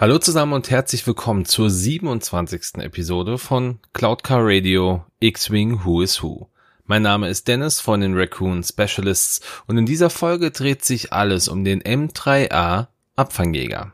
[0.00, 2.76] Hallo zusammen und herzlich willkommen zur 27.
[2.78, 6.48] Episode von Cloud Car Radio X-Wing Who is Who.
[6.86, 11.48] Mein Name ist Dennis von den Raccoon Specialists und in dieser Folge dreht sich alles
[11.48, 13.92] um den M3A Abfangjäger.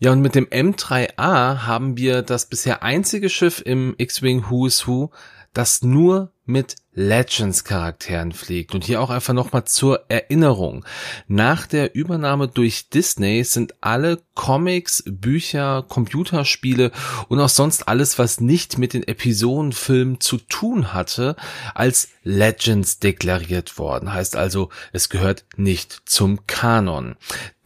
[0.00, 4.88] Ja, und mit dem M3A haben wir das bisher einzige Schiff im X-Wing Who is
[4.88, 5.12] Who,
[5.52, 8.74] das nur mit Legends-Charakteren fliegt.
[8.74, 10.84] Und hier auch einfach nochmal zur Erinnerung.
[11.26, 16.92] Nach der Übernahme durch Disney sind alle Comics, Bücher, Computerspiele
[17.28, 21.36] und auch sonst alles, was nicht mit den Episodenfilmen zu tun hatte,
[21.74, 24.12] als Legends deklariert worden.
[24.12, 27.16] Heißt also, es gehört nicht zum Kanon.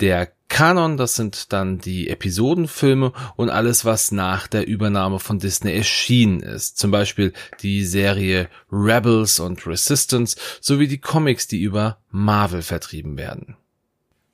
[0.00, 5.74] Der Kanon, das sind dann die Episodenfilme und alles, was nach der Übernahme von Disney
[5.74, 6.78] erschienen ist.
[6.78, 13.56] Zum Beispiel die Serie Rebels und Resistance sowie die Comics, die über Marvel vertrieben werden.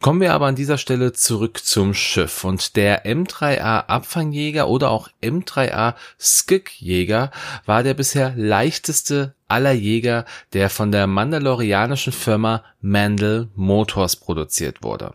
[0.03, 5.09] Kommen wir aber an dieser Stelle zurück zum Schiff und der M3A Abfangjäger oder auch
[5.23, 7.31] M3A Skik-Jäger
[7.67, 15.15] war der bisher leichteste aller Jäger, der von der mandalorianischen Firma Mandel Motors produziert wurde.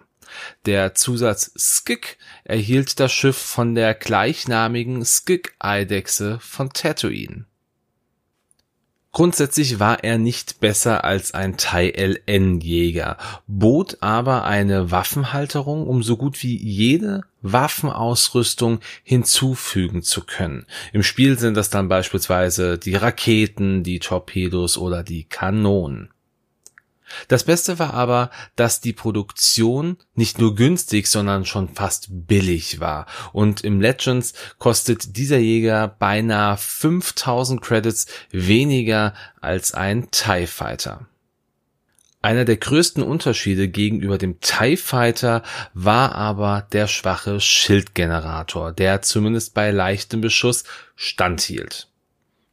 [0.66, 7.46] Der Zusatz Skik erhielt das Schiff von der gleichnamigen Skik-Eidechse von Tatooine.
[9.18, 16.04] Grundsätzlich war er nicht besser als ein Tai LN Jäger, bot aber eine Waffenhalterung, um
[16.04, 20.68] so gut wie jede Waffenausrüstung hinzufügen zu können.
[20.94, 26.12] Im Spiel sind das dann beispielsweise die Raketen, die Torpedos oder die Kanonen.
[27.28, 33.06] Das Beste war aber, dass die Produktion nicht nur günstig, sondern schon fast billig war.
[33.34, 41.08] Und im Legends kostet dieser Jäger beinahe 5000 Credits weniger als ein TIE Fighter.
[42.22, 45.44] Einer der größten Unterschiede gegenüber dem TIE Fighter
[45.74, 50.64] war aber der schwache Schildgenerator, der zumindest bei leichtem Beschuss
[50.96, 51.88] standhielt.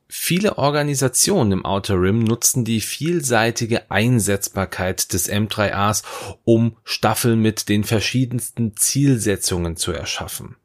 [0.06, 6.04] Viele Organisationen im Outer Rim nutzen die vielseitige Einsetzbarkeit des M3As,
[6.44, 10.56] um Staffeln mit den verschiedensten Zielsetzungen zu erschaffen.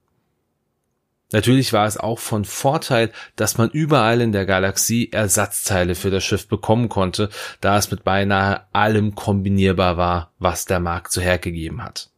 [1.32, 6.24] Natürlich war es auch von Vorteil, dass man überall in der Galaxie Ersatzteile für das
[6.24, 7.30] Schiff bekommen konnte,
[7.62, 12.10] da es mit beinahe allem kombinierbar war, was der Markt so hergegeben hat.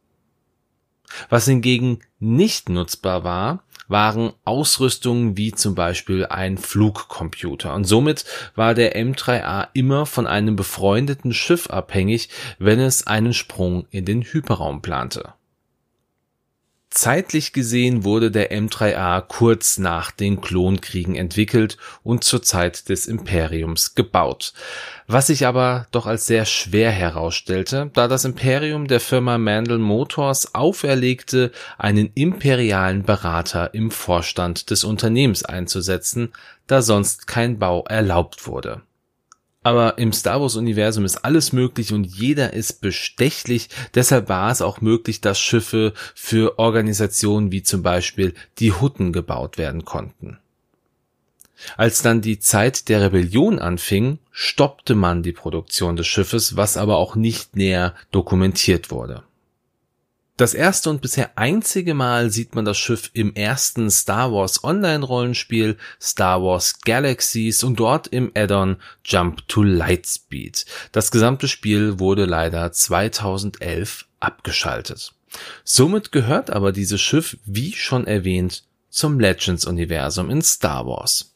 [1.30, 7.74] Was hingegen nicht nutzbar war, waren Ausrüstungen wie zum Beispiel ein Flugcomputer.
[7.74, 8.26] Und somit
[8.56, 14.24] war der M3A immer von einem befreundeten Schiff abhängig, wenn es einen Sprung in den
[14.24, 15.34] Hyperraum plante.
[16.94, 23.96] Zeitlich gesehen wurde der M3A kurz nach den Klonkriegen entwickelt und zur Zeit des Imperiums
[23.96, 24.52] gebaut,
[25.08, 30.54] was sich aber doch als sehr schwer herausstellte, da das Imperium der Firma Mandel Motors
[30.54, 36.34] auferlegte, einen imperialen Berater im Vorstand des Unternehmens einzusetzen,
[36.68, 38.82] da sonst kein Bau erlaubt wurde.
[39.64, 43.70] Aber im Star Wars-Universum ist alles möglich und jeder ist bestechlich.
[43.94, 49.60] Deshalb war es auch möglich, dass Schiffe für Organisationen wie zum Beispiel die Hutten gebaut
[49.60, 50.40] werden konnten.
[51.78, 56.98] Als dann die Zeit der Rebellion anfing, stoppte man die Produktion des Schiffes, was aber
[56.98, 59.22] auch nicht näher dokumentiert wurde.
[60.38, 65.78] Das erste und bisher einzige Mal sieht man das Schiff im ersten Star Wars Online-Rollenspiel
[66.02, 70.66] Star Wars Galaxies und dort im Add-on Jump to Lightspeed.
[70.92, 75.14] Das gesamte Spiel wurde leider 2011 abgeschaltet.
[75.64, 81.36] Somit gehört aber dieses Schiff, wie schon erwähnt, zum Legends-Universum in Star Wars.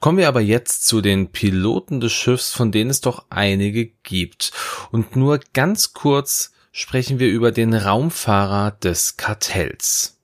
[0.00, 4.52] Kommen wir aber jetzt zu den Piloten des Schiffs, von denen es doch einige gibt.
[4.90, 10.20] Und nur ganz kurz sprechen wir über den Raumfahrer des Kartells.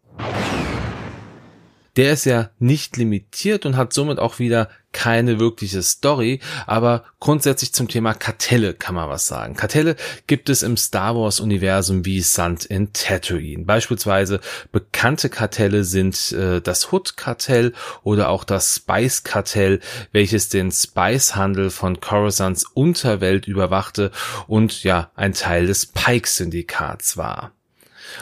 [1.96, 7.72] Der ist ja nicht limitiert und hat somit auch wieder keine wirkliche Story, aber grundsätzlich
[7.72, 9.54] zum Thema Kartelle kann man was sagen.
[9.54, 9.96] Kartelle
[10.26, 13.64] gibt es im Star Wars Universum wie Sand in Tatooine.
[13.64, 14.40] Beispielsweise
[14.70, 17.72] bekannte Kartelle sind äh, das Hood Kartell
[18.02, 19.80] oder auch das Spice Kartell,
[20.12, 24.12] welches den Spice Handel von Coruscants Unterwelt überwachte
[24.46, 27.52] und ja ein Teil des Pike Syndikats war.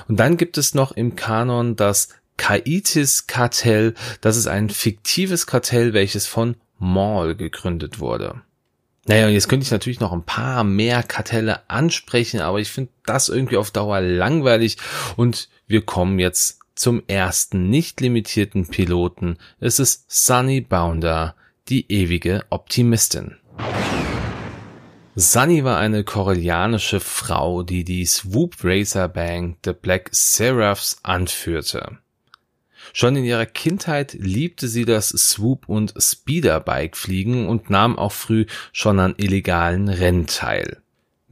[0.09, 3.95] Und dann gibt es noch im Kanon das Kaitis-Kartell.
[4.23, 8.41] Das ist ein fiktives Kartell, welches von Maul gegründet wurde.
[9.07, 12.93] Naja, und jetzt könnte ich natürlich noch ein paar mehr Kartelle ansprechen, aber ich finde
[13.05, 14.79] das irgendwie auf Dauer langweilig
[15.17, 19.37] und wir kommen jetzt zum ersten nicht limitierten Piloten.
[19.59, 21.35] Es ist Sunny Bounder,
[21.69, 23.37] die ewige Optimistin.
[25.15, 31.99] Sunny war eine koreanische Frau, die die Swoop Racer Band The Black Seraphs anführte.
[32.93, 38.99] Schon in ihrer Kindheit liebte sie das Swoop- und Speederbike-Fliegen und nahm auch früh schon
[38.99, 40.83] an illegalen Rennen teil.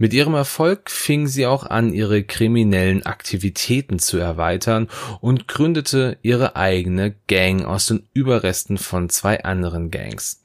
[0.00, 4.86] Mit ihrem Erfolg fing sie auch an, ihre kriminellen Aktivitäten zu erweitern
[5.20, 10.40] und gründete ihre eigene Gang aus den Überresten von zwei anderen Gangs.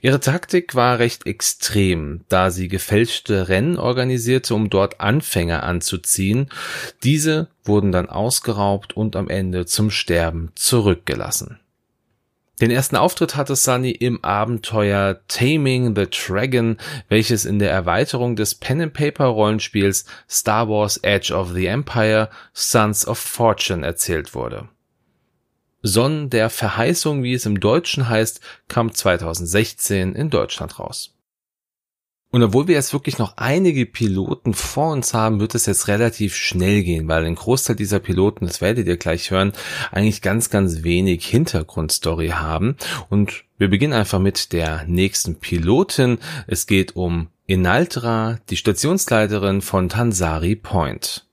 [0.00, 6.48] Ihre Taktik war recht extrem, da sie gefälschte Rennen organisierte, um dort Anfänger anzuziehen.
[7.02, 11.60] Diese wurden dann ausgeraubt und am Ende zum Sterben zurückgelassen.
[12.60, 16.78] Den ersten Auftritt hatte Sunny im Abenteuer Taming the Dragon,
[17.10, 22.30] welches in der Erweiterung des Pen and Paper Rollenspiels Star Wars Edge of the Empire
[22.54, 24.68] Sons of Fortune erzählt wurde.
[25.86, 31.12] Sonnen der Verheißung, wie es im Deutschen heißt, kam 2016 in Deutschland raus.
[32.32, 36.34] Und obwohl wir jetzt wirklich noch einige Piloten vor uns haben, wird es jetzt relativ
[36.34, 39.52] schnell gehen, weil ein Großteil dieser Piloten, das werdet ihr gleich hören,
[39.92, 42.76] eigentlich ganz, ganz wenig Hintergrundstory haben.
[43.08, 46.18] Und wir beginnen einfach mit der nächsten Pilotin.
[46.46, 51.26] Es geht um Inaltra, die Stationsleiterin von Tansari Point.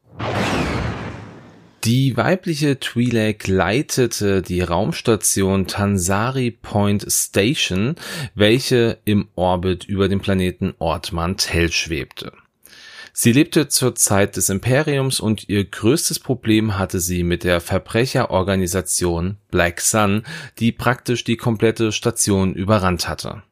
[1.86, 7.96] Die weibliche Twi'lek leitete die Raumstation Tansari Point Station,
[8.36, 12.32] welche im Orbit über dem Planeten Ort Mantell schwebte.
[13.12, 19.36] Sie lebte zur Zeit des Imperiums und ihr größtes Problem hatte sie mit der Verbrecherorganisation
[19.52, 20.24] Black Sun,
[20.60, 23.44] die praktisch die komplette Station überrannt hatte.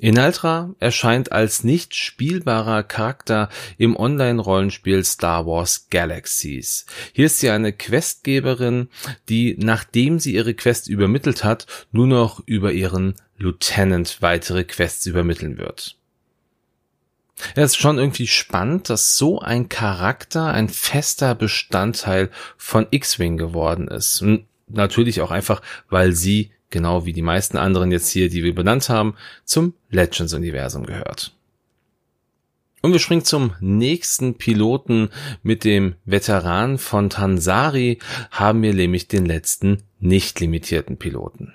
[0.00, 6.86] Inaltra erscheint als nicht spielbarer Charakter im Online-Rollenspiel Star Wars Galaxies.
[7.12, 8.88] Hier ist sie eine Questgeberin,
[9.28, 15.58] die, nachdem sie ihre Quest übermittelt hat, nur noch über ihren Lieutenant weitere Quests übermitteln
[15.58, 15.96] wird.
[17.54, 23.88] Es ist schon irgendwie spannend, dass so ein Charakter ein fester Bestandteil von X-Wing geworden
[23.88, 24.22] ist.
[24.22, 28.54] Und natürlich auch einfach, weil sie genau wie die meisten anderen jetzt hier, die wir
[28.54, 29.14] benannt haben,
[29.44, 31.32] zum Legends-Universum gehört.
[32.82, 35.10] Und wir springen zum nächsten Piloten.
[35.42, 37.98] Mit dem Veteran von Tansari
[38.30, 41.52] haben wir nämlich den letzten nicht limitierten Piloten.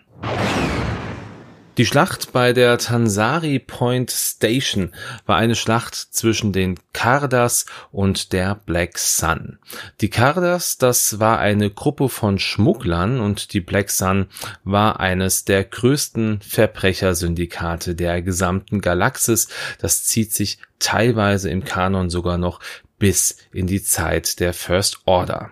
[1.77, 4.93] Die Schlacht bei der Tansari Point Station
[5.25, 9.59] war eine Schlacht zwischen den Kardas und der Black Sun.
[9.99, 14.27] Die Kardas, das war eine Gruppe von Schmugglern und die Black Sun
[14.63, 19.49] war eines der größten Verbrechersyndikate der gesamten Galaxis.
[19.79, 22.61] Das zieht sich teilweise im Kanon sogar noch
[22.99, 25.51] bis in die Zeit der First Order.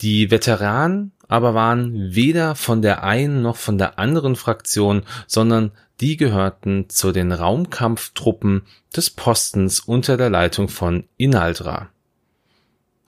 [0.00, 6.16] Die Veteranen aber waren weder von der einen noch von der anderen Fraktion, sondern die
[6.16, 8.62] gehörten zu den Raumkampftruppen
[8.94, 11.90] des Postens unter der Leitung von Inaldra.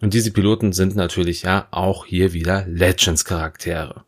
[0.01, 4.05] Und diese Piloten sind natürlich ja auch hier wieder Legends-Charaktere.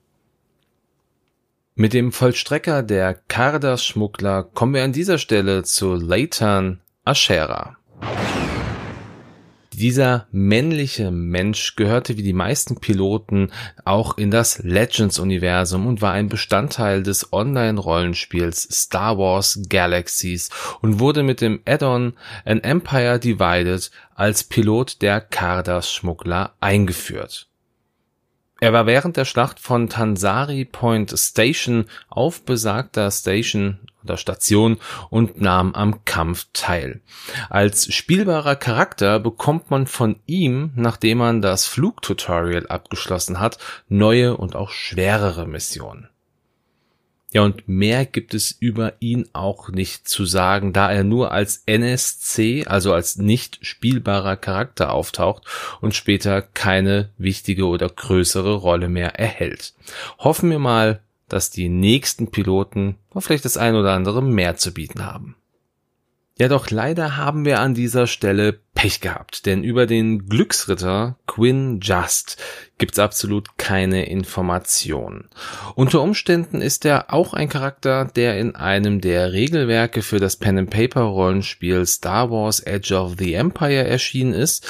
[1.74, 7.76] Mit dem Vollstrecker der Kardas-Schmuggler kommen wir an dieser Stelle zu Leitan Ashera.
[9.80, 13.50] Dieser männliche Mensch gehörte wie die meisten Piloten
[13.86, 20.50] auch in das Legends-Universum und war ein Bestandteil des Online-Rollenspiels Star Wars Galaxies
[20.82, 22.12] und wurde mit dem Add-on
[22.44, 27.49] An Empire Divided als Pilot der Kardas-Schmuggler eingeführt.
[28.60, 34.76] Er war während der Schlacht von Tansari Point Station auf besagter Station oder Station
[35.08, 37.00] und nahm am Kampf teil.
[37.48, 43.56] Als spielbarer Charakter bekommt man von ihm, nachdem man das Flugtutorial abgeschlossen hat,
[43.88, 46.09] neue und auch schwerere Missionen.
[47.32, 51.62] Ja, und mehr gibt es über ihn auch nicht zu sagen, da er nur als
[51.66, 55.44] NSC, also als nicht spielbarer Charakter auftaucht
[55.80, 59.74] und später keine wichtige oder größere Rolle mehr erhält.
[60.18, 65.06] Hoffen wir mal, dass die nächsten Piloten vielleicht das ein oder andere mehr zu bieten
[65.06, 65.36] haben.
[66.40, 71.80] Ja, doch leider haben wir an dieser Stelle Pech gehabt, denn über den Glücksritter Quinn
[71.82, 72.42] Just
[72.78, 75.28] gibt's absolut keine Informationen.
[75.74, 80.56] Unter Umständen ist er auch ein Charakter, der in einem der Regelwerke für das Pen
[80.56, 84.66] and Paper Rollenspiel Star Wars Edge of the Empire erschienen ist.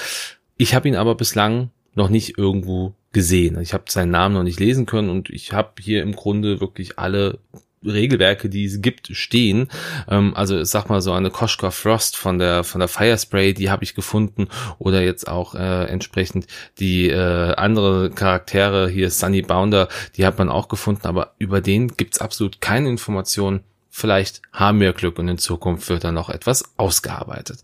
[0.56, 3.60] Ich habe ihn aber bislang noch nicht irgendwo gesehen.
[3.60, 6.98] Ich habe seinen Namen noch nicht lesen können und ich habe hier im Grunde wirklich
[6.98, 7.38] alle
[7.84, 9.68] Regelwerke, die es gibt, stehen.
[10.08, 13.84] Ähm, also sag mal so eine Koschka Frost von der von der Firespray, die habe
[13.84, 16.46] ich gefunden oder jetzt auch äh, entsprechend
[16.78, 21.88] die äh, andere Charaktere hier Sunny Bounder, die hat man auch gefunden, aber über den
[21.96, 23.60] gibt's absolut keine Informationen.
[23.92, 27.60] vielleicht haben wir Glück und in Zukunft wird dann noch etwas ausgearbeitet.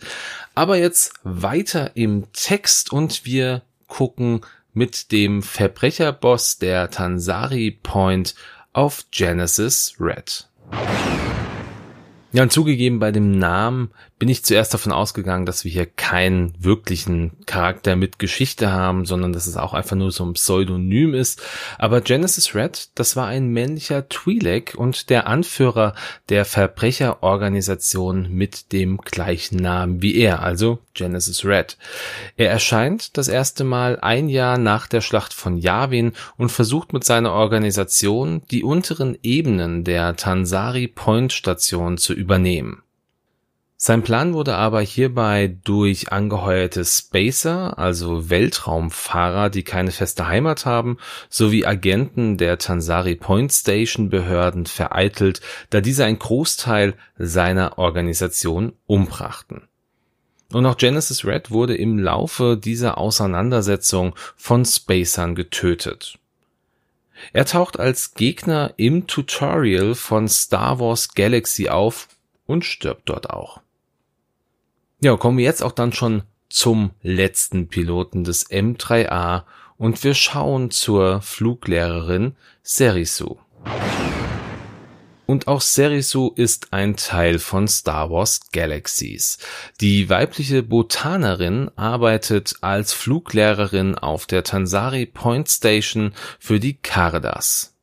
[0.54, 4.40] Aber jetzt weiter im Text und wir gucken
[4.72, 8.34] mit dem Verbrecherboss der Tansari Point
[8.76, 10.50] auf Genesis Red.
[12.32, 16.54] Ja, und zugegeben, bei dem Namen bin ich zuerst davon ausgegangen, dass wir hier keinen
[16.58, 21.42] wirklichen Charakter mit Geschichte haben, sondern dass es auch einfach nur so ein Pseudonym ist.
[21.76, 25.94] Aber Genesis Red, das war ein männlicher Twi'lek und der Anführer
[26.30, 31.76] der Verbrecherorganisation mit dem gleichen Namen wie er, also Genesis Red.
[32.38, 37.04] Er erscheint das erste Mal ein Jahr nach der Schlacht von Yavin und versucht mit
[37.04, 42.82] seiner Organisation die unteren Ebenen der Tansari Point Station zu übernehmen.
[43.78, 50.96] Sein Plan wurde aber hierbei durch angeheuerte Spacer, also Weltraumfahrer, die keine feste Heimat haben,
[51.28, 59.68] sowie Agenten der Tansari Point Station Behörden vereitelt, da diese ein Großteil seiner Organisation umbrachten.
[60.52, 66.18] Und auch Genesis Red wurde im Laufe dieser Auseinandersetzung von Spacern getötet.
[67.34, 72.08] Er taucht als Gegner im Tutorial von Star Wars Galaxy auf
[72.46, 73.60] und stirbt dort auch.
[75.02, 79.44] Ja, kommen wir jetzt auch dann schon zum letzten Piloten des M3A
[79.76, 83.36] und wir schauen zur Fluglehrerin Serisu.
[85.26, 89.36] Und auch Serisu ist ein Teil von Star Wars Galaxies.
[89.82, 97.75] Die weibliche Botanerin arbeitet als Fluglehrerin auf der Tansari Point Station für die Kardas.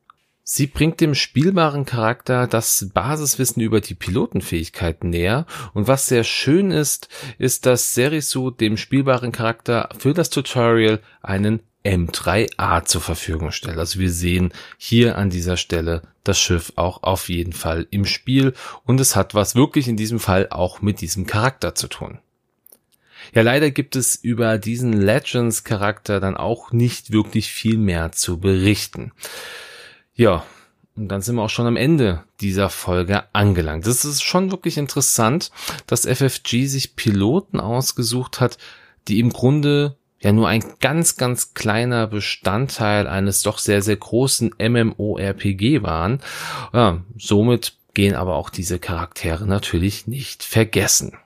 [0.46, 6.70] Sie bringt dem spielbaren Charakter das Basiswissen über die Pilotenfähigkeiten näher und was sehr schön
[6.70, 7.08] ist,
[7.38, 13.78] ist, dass Serisu dem spielbaren Charakter für das Tutorial einen M3A zur Verfügung stellt.
[13.78, 18.52] Also wir sehen hier an dieser Stelle das Schiff auch auf jeden Fall im Spiel
[18.84, 22.18] und es hat was wirklich in diesem Fall auch mit diesem Charakter zu tun.
[23.34, 28.38] Ja, leider gibt es über diesen Legends Charakter dann auch nicht wirklich viel mehr zu
[28.38, 29.12] berichten.
[30.14, 30.44] Ja,
[30.96, 33.86] und dann sind wir auch schon am Ende dieser Folge angelangt.
[33.86, 35.50] Das ist schon wirklich interessant,
[35.86, 38.58] dass FFG sich Piloten ausgesucht hat,
[39.08, 44.54] die im Grunde ja nur ein ganz, ganz kleiner Bestandteil eines doch sehr, sehr großen
[44.58, 46.20] MMORPG waren.
[46.72, 51.18] Ja, somit gehen aber auch diese Charaktere natürlich nicht vergessen.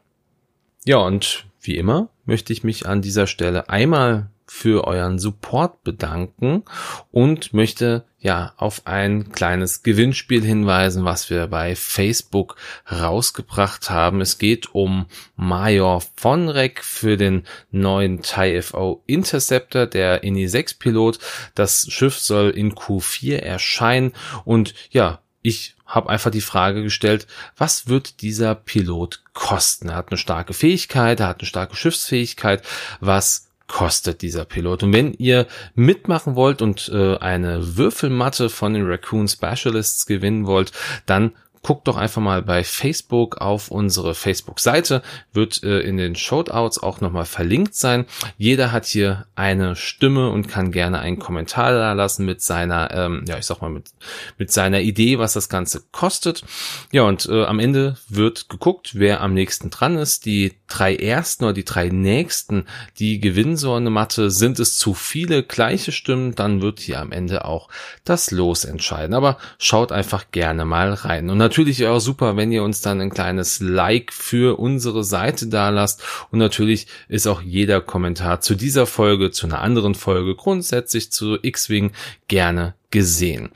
[0.84, 6.64] Ja, und wie immer möchte ich mich an dieser Stelle einmal für euren Support bedanken
[7.10, 12.56] und möchte ja auf ein kleines Gewinnspiel hinweisen, was wir bei Facebook
[12.90, 14.20] rausgebracht haben.
[14.20, 21.18] Es geht um Major Vonrek für den neuen TIE-FO Interceptor, der INI 6 Pilot.
[21.54, 24.12] Das Schiff soll in Q4 erscheinen
[24.44, 27.26] und ja, ich habe einfach die Frage gestellt,
[27.56, 29.88] was wird dieser Pilot kosten?
[29.88, 32.62] Er hat eine starke Fähigkeit, er hat eine starke Schiffsfähigkeit,
[33.00, 34.82] was kostet dieser Pilot.
[34.82, 40.72] Und wenn ihr mitmachen wollt und äh, eine Würfelmatte von den Raccoon Specialists gewinnen wollt,
[41.06, 41.32] dann
[41.62, 47.00] guckt doch einfach mal bei Facebook auf unsere Facebook-Seite, wird äh, in den Shoutouts auch
[47.00, 48.06] nochmal verlinkt sein.
[48.36, 53.24] Jeder hat hier eine Stimme und kann gerne einen Kommentar da lassen mit seiner, ähm,
[53.28, 53.90] ja, ich sag mal, mit,
[54.38, 56.44] mit seiner Idee, was das Ganze kostet.
[56.92, 60.26] Ja, und äh, am Ende wird geguckt, wer am nächsten dran ist.
[60.26, 62.66] Die drei ersten oder die drei nächsten,
[62.98, 64.30] die gewinnen so eine Matte.
[64.30, 67.68] Sind es zu viele gleiche Stimmen, dann wird hier am Ende auch
[68.04, 69.14] das Los entscheiden.
[69.14, 71.30] Aber schaut einfach gerne mal rein.
[71.30, 75.70] Und natürlich auch super, wenn ihr uns dann ein kleines Like für unsere Seite da
[75.70, 76.02] lasst.
[76.30, 81.38] Und natürlich ist auch jeder Kommentar zu dieser Folge, zu einer anderen Folge, grundsätzlich zu
[81.40, 81.92] X-Wing
[82.28, 83.50] gerne gesehen.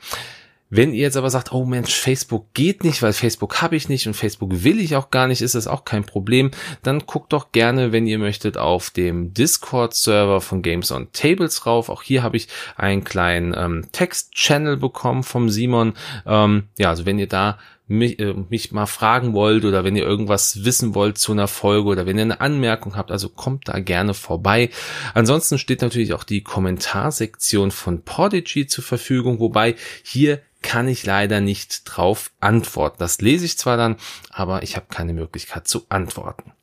[0.75, 4.07] Wenn ihr jetzt aber sagt, oh Mensch, Facebook geht nicht, weil Facebook habe ich nicht
[4.07, 6.49] und Facebook will ich auch gar nicht, ist das auch kein Problem,
[6.81, 11.89] dann guckt doch gerne, wenn ihr möchtet, auf dem Discord-Server von Games on Tables rauf.
[11.89, 15.93] Auch hier habe ich einen kleinen ähm, Text-Channel bekommen vom Simon.
[16.25, 20.05] Ähm, ja, also wenn ihr da mich, äh, mich mal fragen wollt oder wenn ihr
[20.05, 23.79] irgendwas wissen wollt zu einer Folge oder wenn ihr eine Anmerkung habt, also kommt da
[23.79, 24.71] gerne vorbei.
[25.13, 31.41] Ansonsten steht natürlich auch die Kommentarsektion von Podigy zur Verfügung, wobei hier kann ich leider
[31.41, 32.97] nicht drauf antworten.
[32.99, 33.97] Das lese ich zwar dann,
[34.31, 36.53] aber ich habe keine Möglichkeit zu antworten.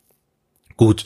[0.76, 1.04] Gut,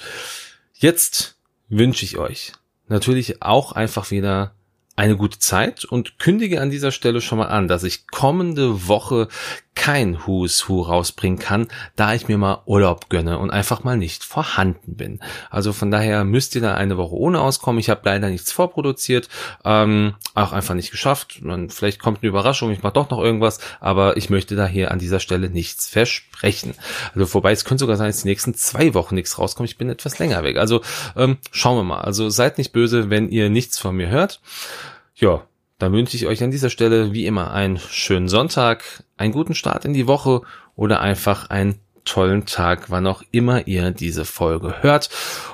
[0.72, 1.36] jetzt
[1.68, 2.52] wünsche ich euch
[2.88, 4.54] natürlich auch einfach wieder
[4.96, 9.28] eine gute Zeit und kündige an dieser Stelle schon mal an, dass ich kommende Woche
[9.74, 14.24] kein Who's Who rausbringen kann, da ich mir mal Urlaub gönne und einfach mal nicht
[14.24, 15.20] vorhanden bin.
[15.50, 17.80] Also von daher müsst ihr da eine Woche ohne auskommen.
[17.80, 19.28] Ich habe leider nichts vorproduziert,
[19.64, 21.40] ähm, auch einfach nicht geschafft.
[21.42, 24.90] Und vielleicht kommt eine Überraschung, ich mache doch noch irgendwas, aber ich möchte da hier
[24.90, 26.74] an dieser Stelle nichts versprechen.
[27.14, 29.68] Also vorbei, es könnte sogar sein, dass die nächsten zwei Wochen nichts rauskommt.
[29.68, 30.56] Ich bin etwas länger weg.
[30.56, 30.82] Also
[31.16, 32.00] ähm, schauen wir mal.
[32.00, 34.40] Also seid nicht böse, wenn ihr nichts von mir hört.
[35.16, 35.42] Ja,
[35.78, 39.84] dann wünsche ich euch an dieser Stelle wie immer einen schönen Sonntag, einen guten Start
[39.84, 40.42] in die Woche
[40.76, 45.08] oder einfach einen tollen Tag, wann auch immer ihr diese Folge hört.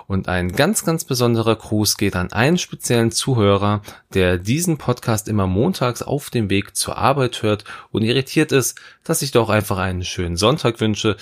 [0.07, 3.83] Und ein ganz, ganz besonderer Gruß geht an einen speziellen Zuhörer,
[4.15, 9.23] der diesen Podcast immer montags auf dem Weg zur Arbeit hört und irritiert ist, dass
[9.23, 11.17] ich doch einfach einen schönen Sonntag wünsche.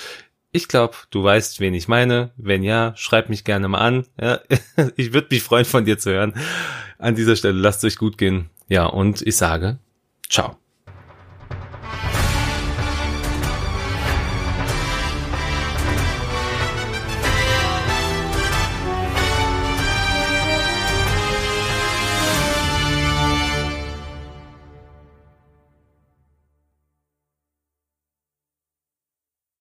[0.50, 2.30] Ich glaube, du weißt, wen ich meine.
[2.36, 4.06] Wenn ja, schreib mich gerne mal an.
[4.20, 4.40] Ja,
[4.96, 6.32] ich würde mich freuen, von dir zu hören.
[6.98, 8.48] An dieser Stelle lasst euch gut gehen.
[8.68, 9.78] Ja, und ich sage,
[10.28, 10.56] ciao.